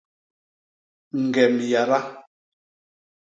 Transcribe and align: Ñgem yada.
Ñgem 1.23 1.55
yada. 1.69 1.99